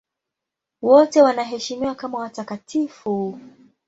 [0.81, 3.39] Wote wanaheshimiwa kama watakatifu.